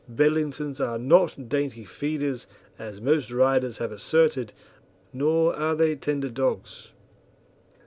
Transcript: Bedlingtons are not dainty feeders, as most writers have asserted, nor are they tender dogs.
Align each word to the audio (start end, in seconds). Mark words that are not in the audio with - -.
Bedlingtons 0.09 0.79
are 0.81 0.97
not 0.97 1.47
dainty 1.47 1.85
feeders, 1.85 2.47
as 2.79 2.99
most 2.99 3.29
writers 3.29 3.77
have 3.77 3.91
asserted, 3.91 4.51
nor 5.13 5.55
are 5.55 5.75
they 5.75 5.95
tender 5.95 6.29
dogs. 6.29 6.89